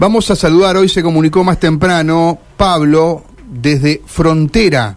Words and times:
Vamos 0.00 0.30
a 0.30 0.34
saludar, 0.34 0.78
hoy 0.78 0.88
se 0.88 1.02
comunicó 1.02 1.44
más 1.44 1.60
temprano 1.60 2.38
Pablo 2.56 3.22
desde 3.46 4.00
Frontera, 4.06 4.96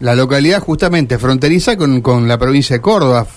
la 0.00 0.16
localidad 0.16 0.58
justamente 0.58 1.18
fronteriza 1.18 1.76
con, 1.76 2.00
con 2.00 2.26
la 2.26 2.36
provincia 2.36 2.74
de 2.74 2.82
Córdoba. 2.82 3.28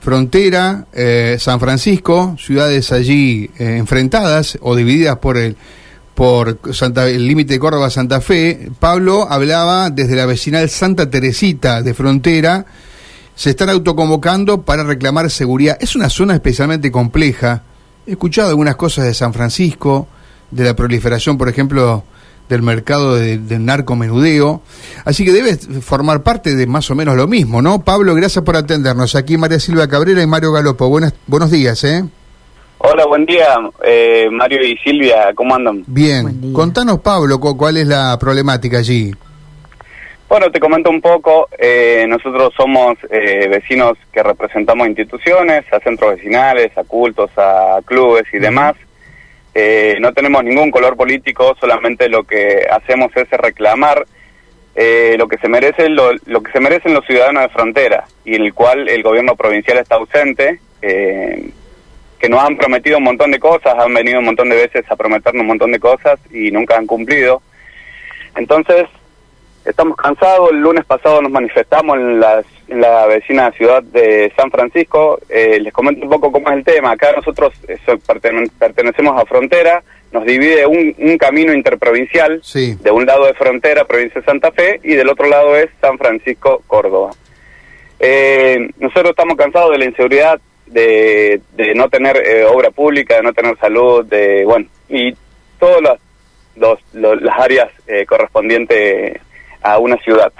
Frontera, 0.00 0.86
eh, 0.94 1.36
San 1.38 1.60
Francisco, 1.60 2.34
ciudades 2.38 2.92
allí 2.92 3.50
eh, 3.58 3.76
enfrentadas 3.76 4.56
o 4.62 4.74
divididas 4.74 5.18
por 5.18 5.36
el 5.36 5.54
por 6.14 6.58
Santa, 6.72 7.06
el 7.06 7.26
límite 7.26 7.52
de 7.52 7.60
Córdoba-Santa 7.60 8.22
Fe. 8.22 8.70
Pablo 8.80 9.30
hablaba 9.30 9.90
desde 9.90 10.16
la 10.16 10.24
vecinal 10.24 10.70
Santa 10.70 11.10
Teresita 11.10 11.82
de 11.82 11.92
Frontera. 11.92 12.64
Se 13.34 13.50
están 13.50 13.68
autoconvocando 13.68 14.62
para 14.62 14.82
reclamar 14.82 15.30
seguridad. 15.30 15.76
Es 15.78 15.94
una 15.94 16.08
zona 16.08 16.32
especialmente 16.32 16.90
compleja. 16.90 17.64
He 18.06 18.12
escuchado 18.12 18.48
algunas 18.48 18.76
cosas 18.76 19.04
de 19.04 19.12
San 19.12 19.34
Francisco, 19.34 20.08
de 20.50 20.64
la 20.64 20.74
proliferación, 20.74 21.38
por 21.38 21.48
ejemplo, 21.48 22.04
del 22.48 22.62
mercado 22.62 23.14
de, 23.16 23.38
del 23.38 23.64
narcomenudeo. 23.64 24.62
Así 25.04 25.24
que 25.24 25.32
debe 25.32 25.56
formar 25.80 26.22
parte 26.22 26.54
de 26.54 26.66
más 26.66 26.90
o 26.90 26.94
menos 26.94 27.16
lo 27.16 27.26
mismo, 27.26 27.62
¿no? 27.62 27.84
Pablo, 27.84 28.14
gracias 28.14 28.44
por 28.44 28.56
atendernos. 28.56 29.14
Aquí 29.14 29.36
María 29.36 29.60
Silva 29.60 29.88
Cabrera 29.88 30.22
y 30.22 30.26
Mario 30.26 30.52
Galopo. 30.52 30.88
Buenas, 30.88 31.14
buenos 31.26 31.50
días, 31.50 31.82
¿eh? 31.84 32.04
Hola, 32.80 33.06
buen 33.06 33.26
día, 33.26 33.56
eh, 33.84 34.28
Mario 34.30 34.62
y 34.62 34.76
Silvia, 34.76 35.32
¿cómo 35.34 35.56
andan? 35.56 35.82
Bien, 35.88 36.52
contanos, 36.52 37.00
Pablo, 37.00 37.40
cuál 37.40 37.76
es 37.76 37.88
la 37.88 38.16
problemática 38.20 38.78
allí. 38.78 39.12
Bueno, 40.28 40.48
te 40.52 40.60
comento 40.60 40.88
un 40.88 41.00
poco, 41.00 41.48
eh, 41.58 42.06
nosotros 42.08 42.52
somos 42.56 42.96
eh, 43.10 43.48
vecinos 43.48 43.94
que 44.12 44.22
representamos 44.22 44.86
instituciones, 44.86 45.64
a 45.72 45.80
centros 45.80 46.16
vecinales, 46.16 46.70
a 46.78 46.84
cultos, 46.84 47.30
a 47.36 47.80
clubes 47.84 48.24
y 48.32 48.38
demás. 48.38 48.76
Eh, 49.60 49.96
no 49.98 50.12
tenemos 50.12 50.44
ningún 50.44 50.70
color 50.70 50.96
político, 50.96 51.56
solamente 51.58 52.08
lo 52.08 52.22
que 52.22 52.64
hacemos 52.70 53.10
es 53.16 53.28
reclamar 53.30 54.06
eh, 54.76 55.16
lo 55.18 55.26
que 55.26 55.36
se 55.38 55.48
merece 55.48 55.88
lo, 55.88 56.12
lo, 56.26 56.44
que 56.44 56.52
se 56.52 56.60
merecen 56.60 56.94
los 56.94 57.04
ciudadanos 57.04 57.42
de 57.42 57.48
frontera 57.48 58.04
y 58.24 58.36
en 58.36 58.42
el 58.42 58.54
cual 58.54 58.88
el 58.88 59.02
gobierno 59.02 59.34
provincial 59.34 59.78
está 59.78 59.96
ausente, 59.96 60.60
eh, 60.80 61.50
que 62.20 62.28
nos 62.28 62.40
han 62.40 62.56
prometido 62.56 62.98
un 62.98 63.02
montón 63.02 63.32
de 63.32 63.40
cosas, 63.40 63.74
han 63.76 63.92
venido 63.92 64.20
un 64.20 64.26
montón 64.26 64.48
de 64.48 64.54
veces 64.54 64.84
a 64.88 64.94
prometernos 64.94 65.40
un 65.40 65.48
montón 65.48 65.72
de 65.72 65.80
cosas 65.80 66.20
y 66.30 66.52
nunca 66.52 66.76
han 66.76 66.86
cumplido. 66.86 67.42
Entonces, 68.36 68.84
estamos 69.68 69.96
cansados, 69.96 70.50
el 70.50 70.60
lunes 70.60 70.84
pasado 70.84 71.20
nos 71.20 71.30
manifestamos 71.30 71.96
en, 71.96 72.20
las, 72.20 72.44
en 72.68 72.80
la 72.80 73.06
vecina 73.06 73.52
ciudad 73.52 73.82
de 73.82 74.32
San 74.36 74.50
Francisco, 74.50 75.20
eh, 75.28 75.60
les 75.60 75.72
comento 75.72 76.04
un 76.04 76.10
poco 76.10 76.32
cómo 76.32 76.48
es 76.48 76.56
el 76.56 76.64
tema, 76.64 76.92
acá 76.92 77.12
nosotros 77.14 77.52
eso, 77.68 77.98
pertene 77.98 78.48
pertenecemos 78.58 79.20
a 79.20 79.26
frontera, 79.26 79.82
nos 80.10 80.24
divide 80.24 80.66
un, 80.66 80.94
un 80.98 81.18
camino 81.18 81.52
interprovincial, 81.52 82.40
sí. 82.42 82.76
de 82.80 82.90
un 82.90 83.04
lado 83.04 83.26
de 83.26 83.34
frontera, 83.34 83.84
provincia 83.84 84.20
de 84.20 84.26
Santa 84.26 84.50
Fe, 84.52 84.80
y 84.82 84.94
del 84.94 85.08
otro 85.08 85.28
lado 85.28 85.54
es 85.56 85.68
San 85.80 85.98
Francisco, 85.98 86.62
Córdoba. 86.66 87.10
Eh, 88.00 88.70
nosotros 88.78 89.10
estamos 89.10 89.36
cansados 89.36 89.72
de 89.72 89.78
la 89.78 89.84
inseguridad, 89.84 90.40
de, 90.66 91.40
de 91.54 91.74
no 91.74 91.88
tener 91.88 92.16
eh, 92.16 92.44
obra 92.44 92.70
pública, 92.70 93.16
de 93.16 93.22
no 93.22 93.32
tener 93.32 93.58
salud, 93.58 94.04
de 94.04 94.44
bueno, 94.44 94.66
y 94.88 95.14
todas 95.58 95.82
las, 95.82 95.98
los, 96.56 96.78
los, 96.94 97.20
las 97.20 97.38
áreas 97.38 97.68
eh, 97.86 98.06
correspondientes 98.06 99.20
a 99.62 99.78
una 99.78 99.96
ciudad. 99.98 100.32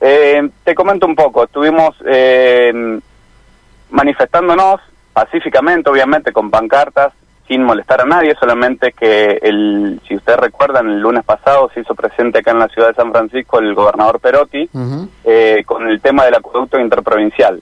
Eh, 0.00 0.48
te 0.64 0.74
comento 0.74 1.06
un 1.06 1.14
poco, 1.14 1.44
estuvimos 1.44 1.94
eh, 2.06 3.00
manifestándonos 3.90 4.80
pacíficamente, 5.12 5.90
obviamente, 5.90 6.32
con 6.32 6.50
pancartas, 6.50 7.12
sin 7.46 7.64
molestar 7.64 8.00
a 8.00 8.04
nadie, 8.04 8.34
solamente 8.38 8.92
que, 8.92 9.38
el, 9.42 10.00
si 10.08 10.16
ustedes 10.16 10.38
recuerdan, 10.38 10.88
el 10.88 11.00
lunes 11.00 11.24
pasado 11.24 11.70
se 11.74 11.80
hizo 11.80 11.94
presente 11.94 12.38
acá 12.38 12.52
en 12.52 12.60
la 12.60 12.68
ciudad 12.68 12.88
de 12.88 12.94
San 12.94 13.12
Francisco 13.12 13.58
el 13.58 13.74
gobernador 13.74 14.20
Perotti 14.20 14.68
uh 14.72 14.78
-huh. 14.78 15.08
eh, 15.24 15.62
con 15.66 15.86
el 15.88 16.00
tema 16.00 16.24
del 16.24 16.34
acueducto 16.36 16.78
interprovincial. 16.78 17.60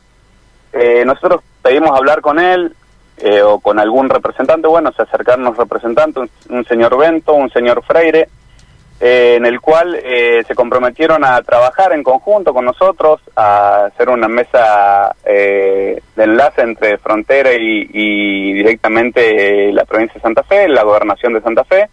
Eh, 0.72 1.02
nosotros 1.04 1.42
pedimos 1.62 1.90
hablar 1.96 2.20
con 2.20 2.38
él 2.38 2.74
eh, 3.16 3.42
o 3.42 3.58
con 3.58 3.78
algún 3.78 4.08
representante, 4.08 4.68
bueno, 4.68 4.92
se 4.92 5.02
acercaron 5.02 5.44
los 5.44 5.56
representantes, 5.56 6.22
un, 6.48 6.56
un 6.56 6.64
señor 6.66 6.96
Bento, 6.96 7.32
un 7.32 7.50
señor 7.50 7.82
Freire, 7.82 8.28
eh, 9.00 9.34
en 9.36 9.46
el 9.46 9.60
cual 9.60 9.98
eh, 10.02 10.44
se 10.46 10.54
comprometieron 10.54 11.24
a 11.24 11.40
trabajar 11.42 11.92
en 11.92 12.02
conjunto 12.02 12.52
con 12.52 12.66
nosotros, 12.66 13.20
a 13.34 13.86
hacer 13.86 14.08
una 14.10 14.28
mesa 14.28 15.16
eh, 15.24 16.00
de 16.14 16.24
enlace 16.24 16.60
entre 16.62 16.98
frontera 16.98 17.52
y, 17.52 17.88
y 17.92 18.52
directamente 18.52 19.72
la 19.72 19.84
provincia 19.84 20.14
de 20.14 20.20
Santa 20.20 20.42
Fe, 20.42 20.68
la 20.68 20.82
gobernación 20.82 21.32
de 21.32 21.40
Santa 21.40 21.64
Fe, 21.64 21.88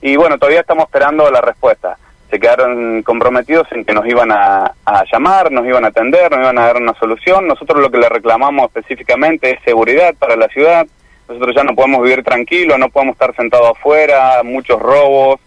y 0.00 0.16
bueno, 0.16 0.36
todavía 0.36 0.60
estamos 0.60 0.84
esperando 0.86 1.30
la 1.30 1.40
respuesta. 1.40 1.96
Se 2.28 2.40
quedaron 2.40 3.02
comprometidos 3.02 3.68
en 3.72 3.84
que 3.84 3.92
nos 3.92 4.06
iban 4.06 4.32
a, 4.32 4.72
a 4.84 5.04
llamar, 5.12 5.52
nos 5.52 5.66
iban 5.66 5.84
a 5.84 5.88
atender, 5.88 6.30
nos 6.30 6.40
iban 6.40 6.58
a 6.58 6.66
dar 6.66 6.76
una 6.78 6.94
solución. 6.94 7.46
Nosotros 7.46 7.80
lo 7.80 7.90
que 7.90 7.98
le 7.98 8.08
reclamamos 8.08 8.66
específicamente 8.66 9.50
es 9.50 9.62
seguridad 9.62 10.14
para 10.18 10.34
la 10.34 10.48
ciudad. 10.48 10.86
Nosotros 11.28 11.54
ya 11.54 11.62
no 11.62 11.74
podemos 11.74 12.02
vivir 12.02 12.24
tranquilos, 12.24 12.78
no 12.78 12.88
podemos 12.88 13.14
estar 13.14 13.36
sentados 13.36 13.76
afuera, 13.76 14.42
muchos 14.42 14.80
robos, 14.80 15.40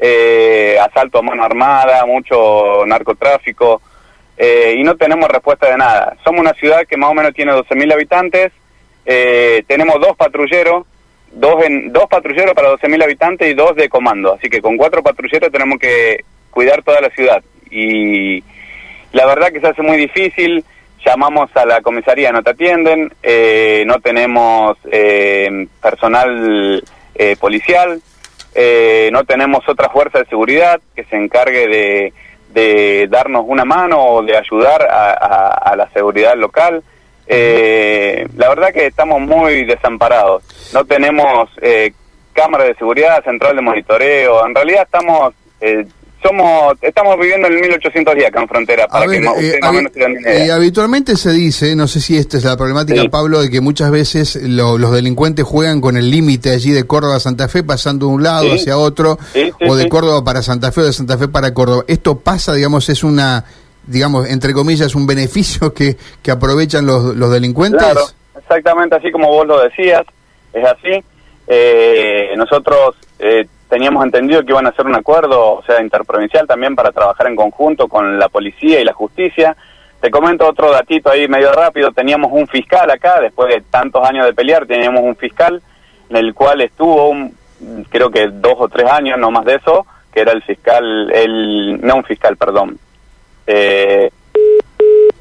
eh, 0.00 0.78
asalto 0.80 1.18
a 1.18 1.22
mano 1.22 1.44
armada, 1.44 2.06
mucho 2.06 2.84
narcotráfico, 2.86 3.82
eh, 4.36 4.76
y 4.78 4.82
no 4.82 4.96
tenemos 4.96 5.28
respuesta 5.28 5.68
de 5.68 5.76
nada. 5.76 6.16
Somos 6.24 6.40
una 6.40 6.54
ciudad 6.54 6.86
que 6.86 6.96
más 6.96 7.10
o 7.10 7.14
menos 7.14 7.34
tiene 7.34 7.52
12.000 7.52 7.92
habitantes, 7.92 8.52
eh, 9.04 9.62
tenemos 9.66 10.00
dos 10.00 10.16
patrulleros, 10.16 10.86
dos, 11.32 11.62
en, 11.64 11.92
dos 11.92 12.06
patrulleros 12.08 12.54
para 12.54 12.72
12.000 12.72 13.04
habitantes 13.04 13.50
y 13.50 13.54
dos 13.54 13.76
de 13.76 13.88
comando, 13.88 14.34
así 14.34 14.48
que 14.48 14.62
con 14.62 14.76
cuatro 14.76 15.02
patrulleros 15.02 15.52
tenemos 15.52 15.78
que 15.78 16.24
cuidar 16.50 16.82
toda 16.82 17.00
la 17.00 17.10
ciudad. 17.10 17.42
Y 17.70 18.42
la 19.12 19.26
verdad 19.26 19.52
que 19.52 19.60
se 19.60 19.68
hace 19.68 19.82
muy 19.82 19.96
difícil, 19.96 20.64
llamamos 21.04 21.54
a 21.56 21.64
la 21.64 21.80
comisaría, 21.80 22.32
no 22.32 22.42
te 22.42 22.50
atienden, 22.50 23.12
eh, 23.22 23.84
no 23.86 24.00
tenemos 24.00 24.76
eh, 24.90 25.66
personal 25.80 26.82
eh, 27.14 27.36
policial, 27.38 28.00
eh, 28.54 29.10
no 29.12 29.24
tenemos 29.24 29.68
otra 29.68 29.88
fuerza 29.90 30.18
de 30.18 30.26
seguridad 30.26 30.80
que 30.94 31.04
se 31.04 31.16
encargue 31.16 32.12
de, 32.52 33.06
darnos 33.08 33.44
una 33.46 33.64
mano 33.64 34.04
o 34.04 34.22
de 34.22 34.36
ayudar 34.36 34.82
a, 34.82 35.48
a, 35.50 35.76
la 35.76 35.88
seguridad 35.90 36.36
local. 36.36 36.82
Eh, 37.26 38.26
la 38.36 38.48
verdad 38.48 38.72
que 38.72 38.86
estamos 38.86 39.20
muy 39.20 39.64
desamparados. 39.64 40.42
No 40.74 40.84
tenemos 40.84 41.48
eh, 41.62 41.92
cámara 42.32 42.64
de 42.64 42.74
seguridad, 42.74 43.22
central 43.22 43.54
de 43.54 43.62
monitoreo. 43.62 44.44
En 44.44 44.54
realidad 44.54 44.82
estamos 44.82 45.32
eh, 45.60 45.86
somos 46.22 46.74
estamos 46.82 47.18
viviendo 47.18 47.46
en 47.46 47.54
el 47.54 47.60
1810 47.60 48.28
acá 48.28 48.42
en 48.42 48.48
frontera 48.48 48.86
para 48.86 49.06
ver, 49.06 49.20
que 49.20 49.26
más, 49.26 49.42
eh, 49.42 49.58
más 49.60 49.70
o 49.70 49.72
menos 49.72 49.92
idea. 49.96 50.46
Y 50.46 50.50
habitualmente 50.50 51.16
se 51.16 51.32
dice, 51.32 51.74
no 51.76 51.86
sé 51.86 52.00
si 52.00 52.16
esta 52.16 52.36
es 52.36 52.44
la 52.44 52.56
problemática, 52.56 53.02
sí. 53.02 53.08
Pablo, 53.08 53.40
de 53.40 53.50
que 53.50 53.60
muchas 53.60 53.90
veces 53.90 54.36
lo, 54.42 54.78
los 54.78 54.92
delincuentes 54.92 55.44
juegan 55.44 55.80
con 55.80 55.96
el 55.96 56.10
límite 56.10 56.50
allí 56.50 56.72
de 56.72 56.86
Córdoba 56.86 57.16
a 57.16 57.20
Santa 57.20 57.48
Fe, 57.48 57.62
pasando 57.62 58.06
de 58.06 58.12
un 58.12 58.22
lado 58.22 58.44
sí. 58.44 58.56
hacia 58.56 58.78
otro, 58.78 59.18
sí, 59.32 59.50
o 59.66 59.74
de 59.74 59.88
Córdoba 59.88 60.24
para 60.24 60.42
Santa 60.42 60.72
Fe 60.72 60.82
o 60.82 60.84
de 60.86 60.92
Santa 60.92 61.18
Fe 61.18 61.28
para 61.28 61.54
Córdoba. 61.54 61.84
Esto 61.88 62.18
pasa, 62.18 62.54
digamos, 62.54 62.88
es 62.88 63.02
una, 63.02 63.44
digamos, 63.86 64.28
entre 64.28 64.52
comillas, 64.52 64.94
un 64.94 65.06
beneficio 65.06 65.72
que, 65.74 65.96
que 66.22 66.30
aprovechan 66.30 66.86
los, 66.86 67.16
los 67.16 67.30
delincuentes. 67.30 67.82
Claro, 67.82 68.02
exactamente 68.38 68.96
así 68.96 69.10
como 69.10 69.28
vos 69.28 69.46
lo 69.46 69.60
decías, 69.62 70.02
es 70.52 70.64
así. 70.64 71.04
Eh, 71.52 72.32
nosotros 72.36 72.94
eh, 73.18 73.46
teníamos 73.70 74.04
entendido 74.04 74.44
que 74.44 74.50
iban 74.50 74.66
a 74.66 74.70
hacer 74.70 74.84
un 74.84 74.96
acuerdo, 74.96 75.54
o 75.54 75.62
sea, 75.62 75.80
interprovincial 75.80 76.46
también 76.46 76.74
para 76.74 76.90
trabajar 76.90 77.28
en 77.28 77.36
conjunto 77.36 77.88
con 77.88 78.18
la 78.18 78.28
policía 78.28 78.80
y 78.80 78.84
la 78.84 78.92
justicia. 78.92 79.56
Te 80.00 80.10
comento 80.10 80.48
otro 80.48 80.72
datito 80.72 81.10
ahí 81.10 81.28
medio 81.28 81.52
rápido, 81.52 81.92
teníamos 81.92 82.32
un 82.32 82.46
fiscal 82.48 82.90
acá, 82.90 83.20
después 83.20 83.54
de 83.54 83.62
tantos 83.70 84.06
años 84.06 84.26
de 84.26 84.34
pelear, 84.34 84.66
teníamos 84.66 85.02
un 85.02 85.14
fiscal 85.14 85.62
en 86.08 86.16
el 86.16 86.34
cual 86.34 86.60
estuvo, 86.62 87.10
un, 87.10 87.34
creo 87.88 88.10
que 88.10 88.28
dos 88.28 88.54
o 88.58 88.68
tres 88.68 88.90
años, 88.90 89.18
no 89.18 89.30
más 89.30 89.44
de 89.44 89.54
eso, 89.54 89.86
que 90.12 90.20
era 90.20 90.32
el 90.32 90.42
fiscal, 90.42 91.10
el 91.12 91.80
no 91.80 91.96
un 91.96 92.04
fiscal, 92.04 92.36
perdón. 92.36 92.76
Eh, 93.46 94.10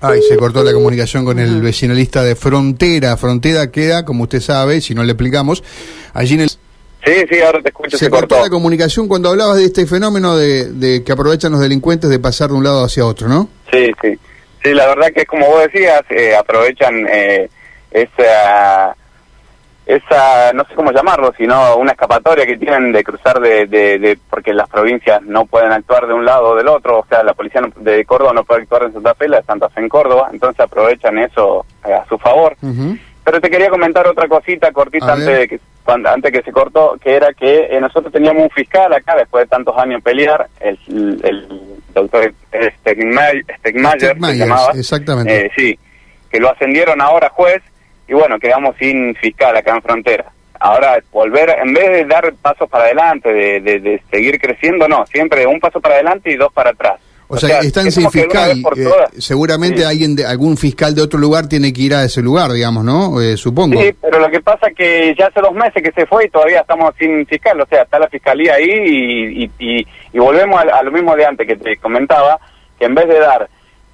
Ay, 0.02 0.22
se 0.22 0.38
cortó 0.38 0.64
la 0.64 0.74
comunicación 0.74 1.26
con 1.26 1.40
el 1.40 1.62
vecinalista 1.62 2.24
de 2.24 2.36
Frontera. 2.36 3.18
Frontera 3.18 3.70
queda, 3.70 4.06
como 4.06 4.24
usted 4.24 4.40
sabe, 4.40 4.80
si 4.80 4.96
no 4.96 5.04
le 5.04 5.12
explicamos, 5.12 5.62
allí 6.14 6.36
en 6.36 6.42
el 6.42 6.50
Sí, 7.06 7.14
sí, 7.30 7.42
ahora 7.42 7.62
te 7.62 7.70
escucho. 7.70 7.98
Se, 7.98 8.06
se 8.06 8.12
cortó, 8.12 8.42
la 8.42 8.50
comunicación 8.50 9.08
cuando 9.08 9.30
hablabas 9.30 9.58
de 9.58 9.66
este 9.66 9.86
fenómeno 9.86 10.36
de, 10.36 10.66
de, 10.74 11.04
que 11.04 11.12
aprovechan 11.12 11.52
los 11.52 11.62
delincuentes 11.62 12.10
de 12.10 12.20
pasar 12.20 12.50
de 12.50 12.56
un 12.56 12.64
lado 12.64 12.84
hacia 12.84 13.06
otro, 13.06 13.28
¿no? 13.28 13.50
Sí, 13.72 13.92
sí. 14.02 14.20
Sí, 14.62 14.74
la 14.74 14.88
verdad 14.88 15.08
que 15.14 15.22
es 15.22 15.28
como 15.28 15.48
vos 15.48 15.62
decías, 15.62 16.02
eh, 16.10 16.36
aprovechan 16.36 17.08
eh, 17.10 17.50
esa, 17.92 18.94
esa, 19.86 20.52
no 20.54 20.66
sé 20.66 20.76
cómo 20.76 20.92
llamarlo, 20.92 21.34
sino 21.38 21.78
una 21.78 21.94
escapatoria 21.94 22.46
que 22.46 22.58
tienen 22.58 22.92
de 22.92 23.02
cruzar 23.02 23.40
de, 23.40 23.68
de, 23.68 23.98
de, 24.00 24.20
porque 24.30 24.54
las 24.54 24.68
provincias 24.68 25.22
no 25.22 25.46
pueden 25.46 25.72
actuar 25.72 26.08
de 26.08 26.14
un 26.14 26.26
lado 26.26 26.50
o 26.50 26.56
del 26.56 26.68
otro, 26.68 27.00
o 27.00 27.06
sea, 27.08 27.24
la 27.24 27.34
policía 27.34 27.62
de 27.78 28.04
Córdoba 28.04 28.34
no 28.34 28.44
puede 28.44 28.64
actuar 28.64 28.84
en 28.84 28.92
Santa 28.92 29.16
Fe, 29.16 29.30
la 29.30 29.38
de 29.38 29.44
Santa 29.44 29.70
Fe 29.70 29.80
en 29.80 29.88
Córdoba, 29.88 30.30
entonces 30.34 30.60
aprovechan 30.60 31.18
eso 31.20 31.66
eh, 31.88 31.94
a 31.94 32.06
su 32.10 32.18
favor. 32.18 32.58
Uh 32.62 32.68
-huh 32.68 33.00
Pero 33.30 33.42
te 33.42 33.52
quería 33.52 33.70
comentar 33.70 34.08
otra 34.08 34.28
cosita 34.28 34.72
cortita 34.72 35.14
antes 35.14 35.38
de 35.38 35.48
que 35.48 35.60
cuando, 35.84 36.10
antes 36.10 36.32
que 36.32 36.42
se 36.42 36.52
cortó, 36.52 36.98
que 37.00 37.14
era 37.14 37.32
que 37.32 37.68
eh, 37.70 37.80
nosotros 37.80 38.12
teníamos 38.12 38.42
un 38.42 38.50
fiscal 38.50 38.92
acá 38.92 39.16
después 39.16 39.44
de 39.44 39.50
tantos 39.50 39.78
años 39.78 40.02
pelear, 40.02 40.48
el, 40.60 40.80
el 41.24 41.48
doctor 41.94 42.34
Stegmayer, 42.80 43.46
se 43.62 44.36
llamaba, 44.36 44.72
exactamente. 44.74 45.46
Eh, 45.46 45.52
sí, 45.56 45.78
que 46.32 46.40
lo 46.40 46.50
ascendieron 46.50 47.00
ahora 47.02 47.30
juez 47.30 47.62
y 48.08 48.14
bueno, 48.14 48.40
quedamos 48.40 48.76
sin 48.78 49.14
fiscal 49.14 49.56
acá 49.56 49.76
en 49.76 49.84
frontera. 49.84 50.26
Ahora, 50.60 50.98
volver, 51.12 51.56
en 51.62 51.72
vez 51.72 51.88
de 51.88 52.06
dar 52.06 52.34
pasos 52.42 52.68
para 52.68 52.86
adelante, 52.86 53.32
de, 53.32 53.62
de 53.62 54.02
seguir 54.10 54.40
creciendo, 54.42 54.88
no, 54.88 55.06
siempre 55.06 55.46
un 55.46 55.60
paso 55.60 55.80
para 55.80 55.94
adelante 55.94 56.32
y 56.32 56.36
dos 56.36 56.52
para 56.52 56.72
atrás. 56.72 57.00
O, 57.32 57.38
sea, 57.38 57.60
están 57.60 57.92
sin 57.92 58.10
fiscal. 58.10 58.64
Eh, 58.76 58.90
seguramente 59.20 59.86
alguien 59.86 60.16
de, 60.16 60.26
algún 60.26 60.58
fiscal 60.58 60.96
de 60.96 61.04
otro 61.04 61.20
lugar 61.20 61.48
tiene 61.48 61.72
que 61.72 61.84
ir 61.84 61.94
a 61.94 62.04
ese 62.04 62.24
lugar, 62.24 62.52
digamos, 62.52 62.84
¿no? 62.84 63.22
Eh, 63.22 63.38
supongo. 63.38 63.80
Sí, 63.80 63.94
pero 64.02 64.18
lo 64.18 64.32
que 64.32 64.42
pasa 64.42 64.68
es 64.68 64.76
que 64.76 65.16
ya 65.16 65.28
hace 65.28 65.40
dos 65.40 65.54
meses 65.54 65.84
que 65.84 65.92
se 65.92 66.08
fue 66.08 66.26
y 66.26 66.30
todavía 66.30 66.62
estamos 66.62 66.96
sin 66.98 67.28
fiscal. 67.28 67.62
O 67.62 67.68
sea, 67.68 67.84
está 67.84 68.00
la 68.00 68.08
fiscalía 68.08 68.56
ahí 68.56 68.68
y, 68.68 69.52
y, 69.60 69.86
volvemos 70.18 70.60
a, 70.60 70.82
lo 70.82 70.92
mismo 70.92 71.16
de 71.16 71.24
antes 71.24 71.46
que 71.46 71.56
te 71.56 71.78
comentaba, 71.78 72.40
que 72.80 72.86
en 72.86 72.96
vez 72.96 73.08
de 73.08 73.20
dar 73.20 73.48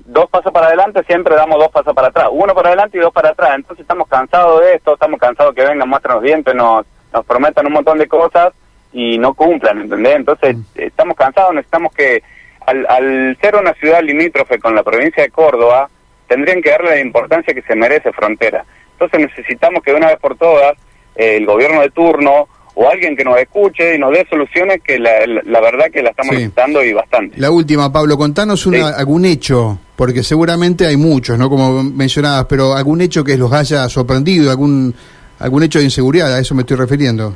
dos 0.05 0.29
pasos 0.29 0.53
para 0.53 0.67
adelante, 0.67 1.03
siempre 1.05 1.35
damos 1.35 1.59
dos 1.59 1.71
pasos 1.71 1.93
para 1.93 2.07
atrás. 2.07 2.29
Uno 2.31 2.55
para 2.55 2.69
adelante 2.69 2.97
y 2.97 3.01
dos 3.01 3.11
para 3.11 3.31
atrás. 3.31 3.51
Entonces 3.55 3.81
estamos 3.81 4.07
cansados 4.07 4.61
de 4.61 4.75
esto, 4.75 4.93
estamos 4.93 5.19
cansados 5.19 5.53
que 5.53 5.65
vengan, 5.65 5.89
muestran 5.89 6.15
los 6.15 6.23
dientes, 6.23 6.55
nos, 6.55 6.85
nos 7.11 7.25
prometan 7.25 7.67
un 7.67 7.73
montón 7.73 7.97
de 7.97 8.07
cosas 8.07 8.53
y 8.93 9.17
no 9.17 9.33
cumplan, 9.33 9.81
¿entendés? 9.81 10.15
Entonces 10.15 10.55
mm. 10.55 10.61
estamos 10.75 11.17
cansados, 11.17 11.53
necesitamos 11.53 11.93
que 11.93 12.23
al, 12.65 13.37
ser 13.41 13.55
una 13.55 13.73
ciudad 13.73 14.01
limítrofe 14.01 14.59
con 14.59 14.75
la 14.75 14.83
provincia 14.83 15.23
de 15.23 15.29
Córdoba, 15.29 15.89
tendrían 16.27 16.61
que 16.61 16.71
darle 16.71 16.89
la 16.91 16.99
importancia 16.99 17.53
que 17.53 17.61
se 17.61 17.75
merece 17.75 18.11
frontera. 18.11 18.65
Entonces 18.93 19.19
necesitamos 19.19 19.83
que 19.83 19.91
de 19.91 19.97
una 19.97 20.07
vez 20.07 20.17
por 20.19 20.37
todas 20.37 20.73
eh, 21.15 21.37
el 21.37 21.45
gobierno 21.45 21.81
de 21.81 21.89
turno 21.91 22.47
o 22.75 22.89
alguien 22.89 23.15
que 23.15 23.23
nos 23.23 23.37
escuche 23.37 23.95
y 23.95 23.97
nos 23.99 24.11
dé 24.11 24.25
soluciones 24.29 24.81
que 24.83 24.99
la, 24.99 25.61
verdad 25.61 25.85
que 25.91 26.03
la 26.03 26.09
estamos 26.09 26.33
necesitando 26.33 26.83
y 26.83 26.91
bastante. 26.91 27.39
La 27.39 27.49
última, 27.49 27.91
Pablo, 27.91 28.17
contanos 28.17 28.65
una, 28.65 28.89
algún 28.89 29.25
hecho, 29.25 29.79
porque 29.95 30.23
seguramente 30.23 30.85
hay 30.85 30.97
muchos, 30.97 31.37
¿no? 31.37 31.49
Como 31.49 31.83
mencionabas, 31.83 32.45
pero 32.49 32.73
algún 32.73 32.99
hecho 32.99 33.23
que 33.23 33.37
los 33.37 33.51
haya 33.53 33.87
sorprendido, 33.87 34.51
algún, 34.51 34.93
algún 35.39 35.63
hecho 35.63 35.79
de 35.79 35.85
inseguridad, 35.85 36.33
a 36.33 36.39
eso 36.39 36.53
me 36.53 36.61
estoy 36.61 36.75
refiriendo. 36.75 37.33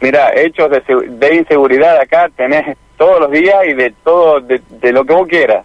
Mira, 0.00 0.32
hechos 0.34 0.70
de, 0.70 0.82
de 1.10 1.34
inseguridad 1.34 2.00
acá 2.00 2.28
tenés 2.36 2.76
todos 2.96 3.20
los 3.20 3.30
días 3.30 3.56
y 3.66 3.74
de 3.74 3.94
todo, 4.04 4.40
de, 4.40 4.92
lo 4.92 5.04
que 5.04 5.14
vos 5.14 5.28
quieras. 5.28 5.64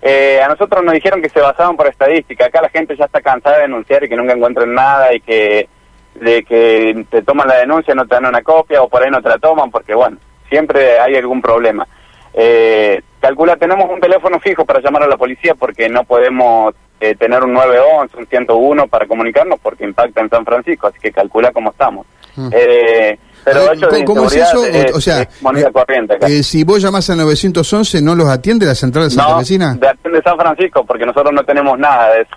Eh, 0.00 0.40
a 0.42 0.48
nosotros 0.48 0.82
nos 0.82 0.94
dijeron 0.94 1.22
que 1.22 1.28
se 1.28 1.40
basaban 1.40 1.76
por 1.76 1.86
estadística. 1.86 2.46
Acá 2.46 2.60
la 2.60 2.68
gente 2.68 2.96
ya 2.96 3.04
está 3.04 3.20
cansada 3.20 3.56
de 3.56 3.62
denunciar 3.62 4.02
y 4.02 4.08
que 4.08 4.16
nunca 4.16 4.32
encuentran 4.32 4.74
nada 4.74 5.14
y 5.14 5.20
que 5.20 5.68
de 6.14 6.42
que 6.44 7.06
te 7.08 7.22
toman 7.22 7.48
la 7.48 7.56
denuncia, 7.56 7.94
no 7.94 8.06
te 8.06 8.14
dan 8.14 8.26
una 8.26 8.42
copia 8.42 8.82
o 8.82 8.88
por 8.88 9.02
ahí 9.02 9.10
no 9.10 9.22
te 9.22 9.28
la 9.28 9.38
toman 9.38 9.70
porque, 9.70 9.94
bueno, 9.94 10.18
siempre 10.48 10.98
hay 10.98 11.16
algún 11.16 11.40
problema. 11.40 11.86
Eh, 12.34 13.00
calcula, 13.20 13.56
tenemos 13.56 13.88
un 13.90 14.00
teléfono 14.00 14.40
fijo 14.40 14.64
para 14.64 14.80
llamar 14.80 15.04
a 15.04 15.06
la 15.06 15.16
policía 15.16 15.54
porque 15.54 15.88
no 15.88 16.04
podemos 16.04 16.74
eh, 17.02 17.16
tener 17.16 17.42
un 17.42 17.52
911, 17.52 18.16
un 18.16 18.26
101 18.28 18.86
para 18.86 19.08
comunicarnos 19.08 19.58
porque 19.60 19.82
impacta 19.82 20.20
en 20.20 20.30
San 20.30 20.44
Francisco, 20.44 20.86
así 20.86 21.00
que 21.00 21.10
calcula 21.10 21.50
cómo 21.50 21.72
estamos. 21.72 22.06
Mm. 22.36 22.48
Eh, 22.52 23.18
pero 23.44 23.60
¿Cómo, 24.06 24.26
es 24.26 24.36
eso? 24.36 24.62
o 24.94 25.00
sea, 25.00 25.22
eh, 25.22 26.42
si 26.44 26.62
vos 26.62 26.80
llamás 26.80 27.10
al 27.10 27.16
911, 27.16 28.00
¿no 28.02 28.14
los 28.14 28.28
atiende 28.28 28.66
la 28.66 28.76
central 28.76 29.06
de 29.06 29.10
Santa 29.10 29.32
no, 29.32 29.38
de 29.38 29.88
atiende 29.88 30.22
San 30.22 30.36
Francisco, 30.38 30.84
porque 30.86 31.04
nosotros 31.04 31.32
no 31.34 31.42
tenemos 31.42 31.76
nada 31.76 32.14
de 32.14 32.20
eso. 32.20 32.36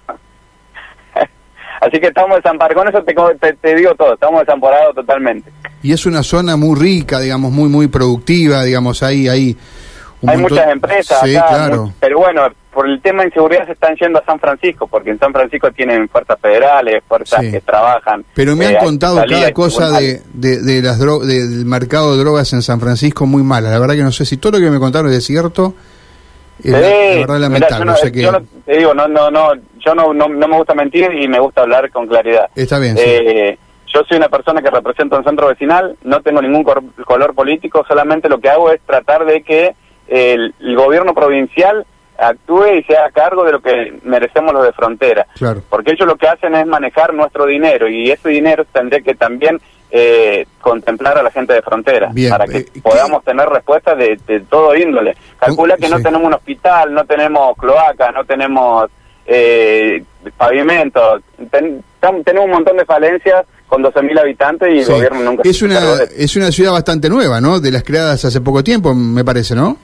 Así 1.82 2.00
que 2.00 2.08
estamos 2.08 2.38
desamparados, 2.38 2.84
con 2.84 2.88
eso 2.88 3.38
te, 3.40 3.54
te, 3.54 3.76
digo 3.76 3.94
todo, 3.94 4.16
estamos 4.16 4.40
desamparados 4.40 4.96
totalmente. 4.96 5.52
Y 5.84 5.94
es 5.94 6.08
una 6.08 6.24
zona 6.24 6.58
muy 6.58 6.80
rica, 6.80 7.20
digamos, 7.20 7.52
muy 7.52 7.70
muy 7.70 7.86
productiva, 7.86 8.64
digamos, 8.64 9.04
ahí, 9.04 9.28
ahí. 9.28 9.56
Hay 10.26 10.38
muchas 10.38 10.68
empresas 10.70 11.22
acá, 11.22 11.48
claro. 11.48 11.92
pero 12.00 12.20
bueno, 12.20 12.48
por 12.76 12.90
el 12.90 13.02
tema 13.02 13.22
de 13.22 13.30
inseguridad 13.30 13.66
se 13.66 13.72
están 13.72 13.96
yendo 13.96 14.20
a 14.20 14.26
San 14.26 14.40
Francisco, 14.40 14.86
porque 14.88 15.12
en 15.12 15.18
San 15.20 15.32
Francisco 15.32 15.72
tienen 15.72 16.10
fuerzas 16.10 16.38
federales, 16.42 17.04
fuerzas 17.08 17.42
que 17.42 17.62
trabajan. 17.62 18.26
Pero 18.34 18.56
me 18.56 18.66
han 18.66 18.76
eh, 18.76 18.80
contado 18.84 19.24
cada 19.28 19.52
cosa 19.54 19.92
de, 19.92 20.22
de, 20.34 20.82
las 20.82 21.00
del 21.00 21.66
mercado 21.66 22.16
de 22.16 22.24
drogas 22.24 22.52
en 22.52 22.62
San 22.62 22.82
Francisco 22.82 23.26
muy 23.26 23.44
mala. 23.44 23.70
La 23.70 23.80
verdad 23.80 23.96
que 23.96 24.04
no 24.04 24.12
sé 24.12 24.26
si 24.26 24.38
todo 24.38 24.54
lo 24.54 24.60
que 24.60 24.70
me 24.70 24.80
contaron 24.80 25.12
es 25.14 25.24
cierto. 25.24 25.74
Sí, 26.62 26.70
la, 26.70 26.80
verdad 26.80 27.40
lamentable. 27.40 28.12
yo, 28.14 28.32
no, 28.32 28.42
te 28.66 28.78
digo, 28.78 28.94
no, 28.94 29.08
no, 29.08 29.30
no, 29.30 29.54
yo 29.80 29.96
no, 29.96 30.14
no, 30.14 30.28
me 30.28 30.58
gusta 30.58 30.74
mentir 30.74 31.12
y 31.14 31.28
me 31.28 31.40
gusta 31.40 31.62
hablar 31.62 31.90
con 31.92 32.08
claridad. 32.08 32.50
Está 32.56 32.80
bien. 32.80 32.96
Eh, 32.98 33.58
Yo 33.94 34.02
soy 34.04 34.18
una 34.18 34.28
persona 34.30 34.62
que 34.62 34.70
representa 34.70 35.18
un 35.18 35.24
centro 35.24 35.48
vecinal, 35.48 35.96
no 36.04 36.22
tengo 36.22 36.42
ningún 36.42 36.64
color 36.64 37.34
político, 37.34 37.86
solamente 37.88 38.28
lo 38.28 38.40
que 38.40 38.50
hago 38.50 38.72
es 38.72 38.82
tratar 38.82 39.26
de 39.26 39.44
que 39.44 39.76
el 40.07 40.54
gobierno 40.75 41.13
provincial 41.13 41.86
actúe 42.18 42.78
y 42.80 42.84
sea 42.84 43.06
a 43.06 43.12
cargo 43.12 43.44
de 43.44 43.52
lo 43.54 43.62
que 43.62 44.00
merecemos 44.04 44.54
los 44.54 44.63
de 44.63 44.74
frontera. 44.74 45.28
Claro. 45.36 45.62
Porque 45.69 45.92
ellos 45.92 46.07
lo 46.07 46.16
que 46.16 46.28
hacen 46.28 46.56
es 46.56 46.66
manejar 46.66 47.13
nuestro 47.13 47.46
dinero 47.46 47.90
y 47.90 48.12
ese 48.12 48.30
dinero 48.30 48.66
tendría 48.72 49.02
que 49.02 49.16
también 49.16 49.60
eh, 49.92 50.46
contemplar 50.62 51.18
a 51.18 51.24
la 51.24 51.31
gente 51.31 51.54
de 51.54 51.62
frontera 51.62 52.12
para 52.30 52.46
que 52.46 52.57
eh, 52.57 52.68
podamos 52.81 53.24
tener 53.24 53.48
respuestas 53.48 53.98
de, 53.98 54.44
todo 54.50 54.75
índole. 54.75 55.16
Calcula 55.40 55.78
que 55.78 55.90
no 55.90 55.98
tenemos 55.98 56.24
un 56.24 56.34
hospital, 56.34 56.94
no 56.94 57.06
tenemos 57.06 57.56
cloaca, 57.57 58.12
no 58.12 58.25
tenemos 58.25 58.90
eh, 59.25 60.04
pavimentos, 60.38 61.22
tenemos 61.52 62.46
un 62.46 62.52
montón 62.52 62.78
de 62.78 62.86
falencias 62.86 63.46
con 63.68 63.84
12.000 63.84 64.19
habitantes 64.19 64.74
y 64.74 64.80
el 64.80 64.86
gobierno 64.86 65.19
nunca... 65.22 65.44
Es 65.46 65.62
una, 65.62 65.80
es 66.16 66.36
una 66.36 66.52
ciudad 66.52 66.72
bastante 66.72 67.10
nueva, 67.10 67.42
¿no? 67.42 67.60
De 67.60 67.72
las 67.72 67.84
creadas 67.84 68.24
hace 68.25 68.42
poco 68.42 68.63
tiempo, 68.63 68.94
me 68.94 69.24
parece, 69.24 69.56
¿no? 69.56 69.78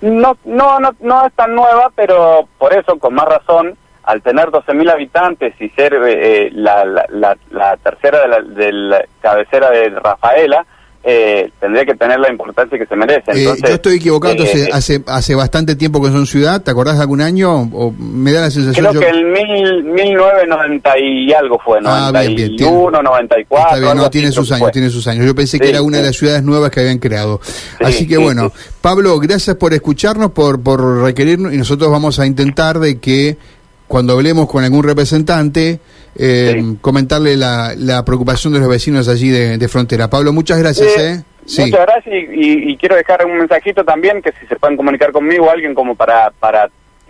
No, 0.00 0.36
no, 0.44 0.78
no, 0.78 0.90
no 1.00 1.26
es 1.26 1.32
tan 1.34 1.54
nueva, 1.54 1.90
pero 1.94 2.48
por 2.58 2.72
eso, 2.72 2.98
con 2.98 3.14
más 3.14 3.26
razón, 3.26 3.76
al 4.04 4.22
tener 4.22 4.48
12.000 4.48 4.90
habitantes 4.90 5.60
y 5.60 5.68
ser 5.70 5.94
eh, 5.94 6.46
eh, 6.46 6.50
la, 6.52 6.84
la, 6.84 7.36
la, 7.50 7.76
tercera 7.76 8.20
de 8.20 8.28
la, 8.28 8.40
de 8.40 8.72
la 8.72 9.04
cabecera 9.20 9.70
de 9.70 9.90
Rafaela, 9.90 10.64
eh, 11.04 11.50
tendría 11.60 11.84
que 11.84 11.94
tener 11.94 12.18
la 12.18 12.30
importancia 12.30 12.76
que 12.76 12.84
se 12.84 12.96
merece. 12.96 13.30
Eh, 13.32 13.44
yo 13.44 13.74
estoy 13.74 13.96
equivocado, 13.96 14.32
entonces 14.32 14.66
eh, 14.66 14.70
hace 14.72 15.02
hace 15.06 15.34
bastante 15.34 15.76
tiempo 15.76 16.02
que 16.02 16.08
son 16.08 16.26
ciudad, 16.26 16.62
¿te 16.62 16.70
acordás 16.70 16.96
de 16.96 17.02
algún 17.02 17.20
año? 17.20 17.62
O 17.72 17.92
me 17.92 18.32
da 18.32 18.42
la 18.42 18.50
sensación. 18.50 18.86
Creo 18.86 19.00
que 19.00 19.08
el 19.08 19.24
mil, 19.26 19.84
1990 19.84 20.98
y 20.98 21.32
algo 21.32 21.58
fue, 21.64 21.80
91, 21.80 22.98
ah, 22.98 23.02
94. 23.02 23.76
Está 23.76 23.80
bien, 23.80 23.96
no, 23.96 24.10
tiene 24.10 24.32
sus 24.32 24.50
años, 24.50 24.72
tiene 24.72 24.90
sus 24.90 25.06
años. 25.06 25.24
Yo 25.24 25.34
pensé 25.34 25.58
que 25.58 25.70
era 25.70 25.82
una 25.82 25.98
de 25.98 26.04
las 26.04 26.16
ciudades 26.16 26.42
nuevas 26.42 26.70
que 26.70 26.80
habían 26.80 26.98
creado. 26.98 27.40
así 27.80 28.06
que 28.06 28.18
bueno, 28.18 28.52
Pablo, 28.80 29.18
gracias 29.20 29.56
por 29.56 29.72
escucharnos, 29.72 30.32
por, 30.32 30.60
por 30.60 31.02
requerirnos 31.02 31.54
y 31.54 31.58
nosotros 31.58 31.90
vamos 31.90 32.18
a 32.18 32.26
intentar 32.26 32.80
de 32.80 32.98
que 32.98 33.38
cuando 33.86 34.12
hablemos 34.12 34.48
con 34.48 34.62
algún 34.62 34.84
representante, 34.84 35.80
eh, 36.18 36.74
comentarle 36.80 37.36
la, 37.36 37.74
la, 37.76 38.04
preocupación 38.04 38.52
de 38.52 38.58
los 38.58 38.68
vecinos 38.68 39.08
allí 39.08 39.30
de, 39.30 39.68
frontera. 39.68 40.10
Pablo, 40.10 40.32
muchas 40.32 40.58
gracias. 40.58 40.98
Eh. 40.98 41.22
Muchas 41.42 41.86
gracias 41.86 42.14
y, 42.32 42.76
quiero 42.76 42.96
dejar 42.96 43.24
un 43.24 43.38
mensajito 43.38 43.84
también 43.84 44.20
que 44.20 44.32
si 44.32 44.46
se 44.46 44.56
pueden 44.56 44.76
comunicar 44.76 45.12
conmigo 45.12 45.50
alguien 45.50 45.74
como 45.74 45.94
para, 45.94 46.30
para 46.38 46.68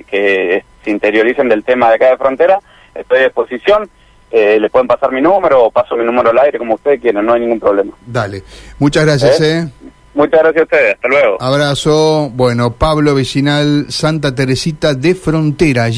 que 0.08 0.62
se 0.84 0.90
interioricen 0.90 1.48
del 1.48 1.64
tema 1.64 1.88
de 1.88 1.96
acá 1.96 2.10
de 2.10 2.16
frontera, 2.18 2.60
estoy 2.94 3.18
a 3.18 3.24
disposición. 3.24 3.88
Eh, 4.30 4.60
le 4.60 4.68
pueden 4.68 4.86
pasar 4.86 5.10
mi 5.10 5.22
número 5.22 5.64
o 5.64 5.70
paso 5.70 5.96
mi 5.96 6.04
número 6.04 6.30
al 6.30 6.38
aire 6.38 6.58
como 6.58 6.74
ustedes 6.74 7.00
quieran, 7.00 7.24
no 7.24 7.32
hay 7.32 7.40
ningún 7.40 7.58
problema. 7.58 7.92
Dale, 8.06 8.42
muchas 8.78 9.06
gracias. 9.06 9.40
¿Eh? 9.40 9.60
¿eh? 9.60 9.68
Muchas 10.14 10.40
gracias 10.40 10.60
a 10.60 10.64
ustedes, 10.64 10.94
hasta 10.96 11.08
luego. 11.08 11.36
Abrazo, 11.40 12.30
bueno, 12.34 12.72
Pablo 12.72 13.14
Vecinal, 13.14 13.86
Santa 13.88 14.34
Teresita 14.34 14.92
de 14.94 15.14
Frontera. 15.14 15.88